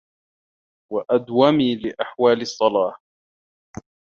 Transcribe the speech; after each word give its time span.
وَأَدْوَمِ 0.91 1.57
لِأَحْوَالِ 1.61 2.41
الصَّلَاحِ 2.41 3.01